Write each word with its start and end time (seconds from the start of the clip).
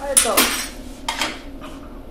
A 0.00 0.06
je 0.06 0.14
to. 0.22 0.36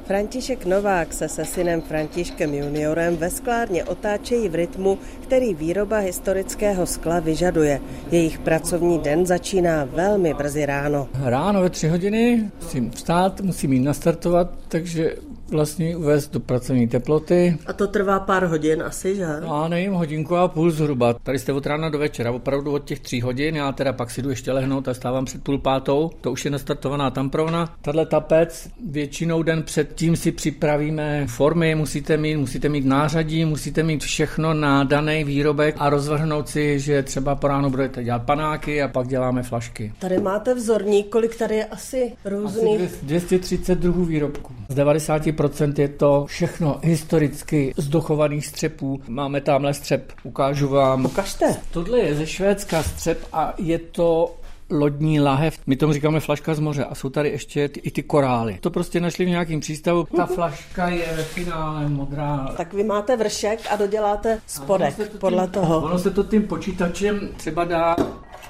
František 0.06 0.66
Novák 0.66 1.14
se 1.14 1.30
se 1.30 1.46
synem 1.46 1.82
Františkem 1.82 2.54
juniorem 2.54 3.18
ve 3.18 3.30
sklárně 3.30 3.84
otáčejí 3.84 4.50
v 4.50 4.56
rytmu, 4.56 4.98
který 5.24 5.54
výroba 5.54 5.98
historického 5.98 6.86
skla 6.86 7.20
vyžaduje. 7.20 7.82
Jejich 8.12 8.40
pracovní 8.40 9.00
den 9.00 9.26
začíná 9.26 9.86
velmi 9.86 10.34
brzy 10.34 10.66
ráno. 10.66 11.08
Ráno 11.24 11.62
ve 11.62 11.70
tři 11.70 11.88
hodiny 11.88 12.52
musím 12.64 12.92
vstát, 12.92 13.42
musím 13.42 13.74
jít 13.74 13.80
nastartovat, 13.80 14.52
takže 14.68 15.16
vlastně 15.52 15.98
uvést 15.98 16.34
do 16.34 16.40
pracovní 16.40 16.88
teploty. 16.88 17.58
A 17.66 17.74
to 17.74 17.88
trvá 17.88 18.20
pár 18.20 18.46
hodin 18.46 18.84
asi, 18.84 19.16
že? 19.16 19.28
No, 19.42 19.64
a 19.64 19.68
nevím, 19.68 19.94
hodinku 19.94 20.36
a 20.36 20.48
půl 20.48 20.72
zhruba. 20.72 21.14
Tady 21.14 21.40
jste 21.40 21.54
od 21.54 21.66
rána 21.66 21.90
do 21.90 22.00
večera, 22.00 22.32
opravdu 22.32 22.72
od 22.72 22.84
těch 22.84 23.00
tří 23.00 23.22
hodin. 23.22 23.56
Já 23.56 23.72
teda 23.72 23.94
pak 23.94 24.12
si 24.12 24.22
jdu 24.22 24.30
ještě 24.30 24.52
lehnout 24.52 24.88
a 24.88 24.94
stávám 24.94 25.26
před 25.26 25.44
půl 25.44 25.58
pátou. 25.58 26.12
To 26.22 26.32
už 26.32 26.46
je 26.46 26.52
nastartovaná 26.52 27.12
tamprovna. 27.12 27.74
Tahle 27.82 28.06
tapec 28.06 28.70
většinou 28.90 29.44
den 29.44 29.64
předtím 29.64 30.16
si 30.16 30.32
připravíme 30.32 31.28
formy, 31.28 31.76
musíte 31.76 32.18
mít, 32.18 32.38
musíte 32.38 32.70
mít 32.70 32.86
nářadí, 32.86 33.46
musíte 33.46 33.84
mít 33.84 34.04
všechno 34.04 34.54
na 34.54 34.84
daný 34.84 35.24
výrobek 35.24 35.76
a 35.80 35.90
rozvrhnout 35.90 36.50
si, 36.50 36.80
že 36.80 37.04
třeba 37.04 37.36
po 37.36 37.48
ránu 37.48 37.70
budete 37.70 38.04
dělat 38.04 38.24
panáky 38.24 38.82
a 38.82 38.88
pak 38.88 39.08
děláme 39.08 39.44
flašky. 39.44 39.94
Tady 40.00 40.20
máte 40.20 40.54
vzorník, 40.54 41.10
kolik 41.10 41.38
tady 41.38 41.56
je 41.56 41.66
asi 41.66 42.14
různých? 42.26 42.82
Asi 42.82 43.06
230 43.06 43.80
druhů 43.80 44.06
výrobků. 44.06 44.54
Z 44.70 44.76
90 44.76 45.32
procent 45.38 45.80
je 45.80 45.88
to 45.88 46.26
všechno 46.26 46.80
historicky 46.84 47.74
z 47.78 47.88
dochovaných 47.88 48.46
střepů. 48.46 49.02
Máme 49.08 49.42
tamhle 49.42 49.74
střep, 49.74 50.14
ukážu 50.24 50.68
vám. 50.68 51.06
Ukažte. 51.06 51.56
Tohle 51.72 52.00
je 52.00 52.16
ze 52.16 52.28
Švédska 52.28 52.84
střep 52.84 53.20
a 53.34 53.54
je 53.58 53.80
to 53.80 54.36
lodní 54.70 55.20
lahev. 55.20 55.60
My 55.68 55.76
tomu 55.76 55.94
říkáme 55.94 56.20
flaška 56.20 56.54
z 56.54 56.60
moře 56.60 56.86
a 56.86 56.96
jsou 56.96 57.10
tady 57.10 57.30
ještě 57.30 57.70
ty, 57.70 57.80
i 57.80 57.92
ty 57.92 58.04
korály. 58.04 58.58
To 58.62 58.70
prostě 58.70 59.00
našli 59.00 59.26
v 59.26 59.30
nějakém 59.30 59.60
přístavu. 59.60 60.08
Ta 60.16 60.26
flaška 60.26 60.90
je 60.90 61.14
ve 61.16 61.24
finále 61.24 61.90
modrá. 61.90 62.54
Tak 62.58 62.74
vy 62.74 62.84
máte 62.84 63.18
vršek 63.18 63.60
a 63.70 63.76
doděláte 63.76 64.40
spodek 64.48 64.96
to 64.98 65.18
podle 65.18 65.44
tím, 65.44 65.52
toho. 65.52 65.82
Ono 65.82 66.00
se 66.00 66.12
to 66.12 66.24
tím 66.24 66.44
počítačem 66.44 67.30
třeba 67.38 67.64
dá 67.64 67.96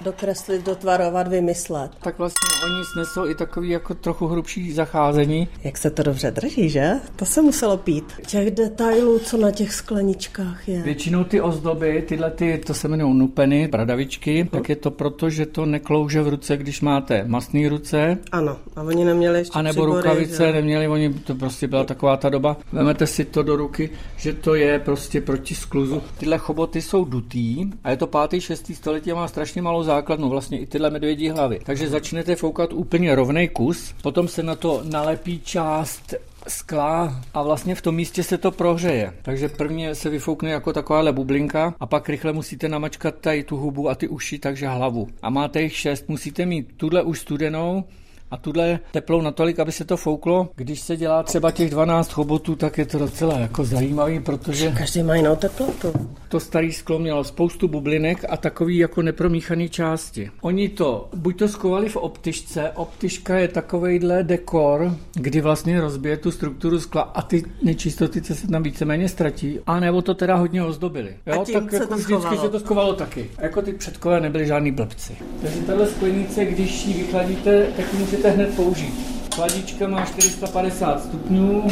dokreslit, 0.02 0.66
dotvarovat, 0.66 1.28
vymyslet. 1.28 1.92
Tak 2.02 2.18
vlastně 2.18 2.50
oni 2.66 2.84
snesou 2.94 3.30
i 3.30 3.36
takový 3.36 3.70
jako 3.70 3.94
trochu 3.94 4.28
hrubší 4.28 4.72
zacházení. 4.74 5.48
Jak 5.64 5.78
se 5.78 5.90
to 5.90 6.04
dobře 6.04 6.32
drží, 6.32 6.70
že? 6.70 6.92
To 7.16 7.26
se 7.26 7.42
muselo 7.42 7.78
pít. 7.78 8.14
Těch 8.28 8.52
detailů, 8.52 9.20
co 9.20 9.38
na 9.38 9.52
těch 9.52 9.74
skleničkách 9.74 10.70
je. 10.70 10.82
Většinou 10.84 11.24
ty 11.24 11.42
ozdoby, 11.42 12.04
tyhle 12.08 12.32
ty, 12.32 12.62
to 12.66 12.74
se 12.74 12.88
jmenují 12.88 13.18
nupeny, 13.18 13.68
bradavičky, 13.68 14.50
tak 14.52 14.70
je 14.70 14.76
to 14.76 14.92
proto, 14.92 15.30
že 15.30 15.46
to 15.46 15.66
neklouže 15.66 16.22
v 16.22 16.28
ruce, 16.28 16.58
když 16.58 16.82
máte 16.82 17.24
masné 17.28 17.70
ruce. 17.70 18.18
Ano, 18.32 18.58
a 18.76 18.82
oni 18.84 19.06
neměli 19.06 19.40
ještě 19.40 19.60
A 19.60 19.62
nebo 19.62 19.86
rukavice, 19.86 20.46
že? 20.48 20.54
neměli, 20.54 20.88
oni, 20.88 21.14
to 21.14 21.36
prostě 21.36 21.68
byla 21.68 21.84
taková 21.84 22.18
ta 22.18 22.30
doba. 22.30 22.58
Vemete 22.72 23.08
si 23.08 23.26
to 23.26 23.44
do 23.44 23.56
ruky, 23.56 23.90
že 24.18 24.34
to 24.34 24.56
je 24.56 24.80
prostě 24.80 25.22
proti 25.22 25.56
skluzu. 25.56 26.02
Tyhle 26.18 26.38
choboty 26.38 26.82
jsou 26.82 27.06
dutý 27.06 27.70
a 27.84 27.90
je 27.90 27.98
to 27.98 28.08
pátý, 28.08 28.42
šestý 28.42 28.76
století 28.76 29.12
a 29.12 29.16
má 29.16 29.28
strašně 29.28 29.62
malou 29.62 29.84
základnu, 29.88 30.30
vlastně 30.30 30.60
i 30.60 30.66
tyhle 30.66 30.90
medvědí 30.90 31.30
hlavy. 31.30 31.60
Takže 31.64 31.90
začnete 31.90 32.36
foukat 32.36 32.74
úplně 32.74 33.16
rovnej 33.16 33.48
kus, 33.48 33.94
potom 34.02 34.28
se 34.28 34.44
na 34.44 34.56
to 34.56 34.82
nalepí 34.84 35.40
část 35.40 36.14
skla 36.48 37.22
a 37.34 37.44
vlastně 37.44 37.76
v 37.76 37.82
tom 37.82 37.96
místě 37.96 38.24
se 38.24 38.38
to 38.38 38.52
prohřeje. 38.52 39.14
Takže 39.22 39.50
prvně 39.50 39.96
se 39.96 40.10
vyfoukne 40.10 40.52
jako 40.52 40.74
takováhle 40.74 41.12
bublinka 41.12 41.76
a 41.80 41.86
pak 41.86 42.10
rychle 42.10 42.34
musíte 42.34 42.70
namačkat 42.70 43.16
tady 43.16 43.44
tu 43.44 43.58
hubu 43.58 43.90
a 43.90 43.96
ty 43.96 44.08
uši, 44.08 44.40
takže 44.40 44.68
hlavu. 44.68 45.08
A 45.22 45.30
máte 45.30 45.62
jich 45.62 45.78
šest, 45.78 46.10
musíte 46.10 46.46
mít 46.46 46.68
tuhle 46.78 47.04
už 47.04 47.20
studenou, 47.20 47.84
a 48.32 48.38
tuhle 48.38 48.80
teplou 48.92 49.22
natolik, 49.22 49.60
aby 49.60 49.72
se 49.72 49.86
to 49.86 49.98
fouklo. 49.98 50.50
Když 50.56 50.80
se 50.82 50.98
dělá 50.98 51.24
třeba 51.24 51.52
těch 51.52 51.70
12 51.70 52.12
chobotů, 52.12 52.56
tak 52.56 52.78
je 52.78 52.86
to 52.86 53.00
docela 53.00 53.40
jako 53.40 53.66
zajímavý, 53.66 54.20
protože 54.20 54.72
Každý 54.78 55.04
má 55.04 55.16
jinou 55.16 55.36
teplotu. 55.36 55.94
to 56.30 56.40
starý 56.40 56.72
sklo 56.74 57.00
mělo 57.00 57.24
spoustu 57.24 57.68
bublinek 57.68 58.26
a 58.30 58.38
takový 58.38 58.78
jako 58.78 59.02
nepromíchaný 59.02 59.70
části. 59.70 60.30
Oni 60.42 60.70
to 60.70 61.10
buď 61.16 61.38
to 61.40 61.48
skovali 61.48 61.90
v 61.90 61.96
optičce, 61.96 62.72
optička 62.76 63.38
je 63.38 63.48
takovejhle 63.48 64.24
dekor, 64.24 64.96
kdy 65.14 65.42
vlastně 65.42 65.82
rozbije 65.82 66.18
tu 66.18 66.32
strukturu 66.32 66.80
skla 66.80 67.02
a 67.02 67.22
ty 67.22 67.44
nečistoty 67.64 68.24
se 68.24 68.48
tam 68.48 68.64
víceméně 68.64 69.10
ztratí, 69.10 69.60
a 69.66 69.80
nebo 69.80 70.02
to 70.02 70.14
teda 70.14 70.36
hodně 70.36 70.64
ozdobili. 70.64 71.16
A 71.42 71.46
tím 71.46 71.54
tak 71.62 71.70
se 71.70 71.76
jako 71.76 71.88
to 71.88 71.96
vždycky 71.96 72.14
schovalo. 72.14 72.42
se 72.42 72.50
to 72.50 72.60
skovalo 72.60 72.94
taky. 72.94 73.30
Jako 73.42 73.62
ty 73.62 73.74
předkové 73.74 74.20
nebyli 74.20 74.46
žádný 74.48 74.72
blbci. 74.72 75.18
Takže 75.42 75.62
tahle 75.62 75.88
sklenice, 75.88 76.46
když 76.46 76.86
ji 76.86 76.94
vychladíte, 76.94 77.68
tak 77.78 77.94
ji 77.94 78.00
můžete 78.18 78.36
hned 78.36 78.56
použít. 78.56 78.94
Chladička 79.36 79.88
má 79.88 80.06
450 80.06 81.04
stupňů 81.04 81.64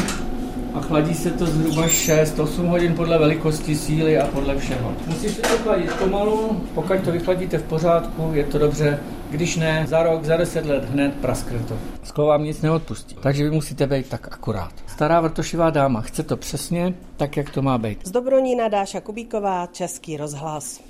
a 0.73 0.81
chladí 0.81 1.13
se 1.13 1.31
to 1.31 1.45
zhruba 1.45 1.87
6-8 1.87 2.67
hodin 2.67 2.95
podle 2.95 3.17
velikosti 3.17 3.75
síly 3.75 4.17
a 4.17 4.27
podle 4.27 4.57
všeho. 4.57 4.93
Musíte 5.07 5.41
to 5.41 5.57
chladit 5.57 5.93
pomalu, 5.93 6.63
pokud 6.75 6.99
to 6.99 7.11
vychladíte 7.11 7.57
v 7.57 7.63
pořádku, 7.63 8.31
je 8.33 8.43
to 8.43 8.57
dobře. 8.57 8.99
Když 9.29 9.55
ne, 9.55 9.85
za 9.89 10.03
rok, 10.03 10.23
za 10.23 10.37
10 10.37 10.65
let 10.65 10.89
hned 10.89 11.13
praskne 11.13 11.59
to. 11.59 11.77
Sklo 12.03 12.25
vám 12.25 12.43
nic 12.43 12.61
neodpustí, 12.61 13.15
takže 13.21 13.43
vy 13.43 13.51
musíte 13.51 13.87
být 13.87 14.09
tak 14.09 14.33
akurát. 14.33 14.71
Stará 14.87 15.21
vrtošivá 15.21 15.69
dáma 15.69 16.01
chce 16.01 16.23
to 16.23 16.37
přesně 16.37 16.93
tak, 17.17 17.37
jak 17.37 17.49
to 17.49 17.61
má 17.61 17.77
být. 17.77 18.07
Z 18.07 18.11
Dobronína 18.11 18.67
Dáša 18.67 19.01
Kubíková, 19.01 19.67
Český 19.71 20.17
rozhlas. 20.17 20.85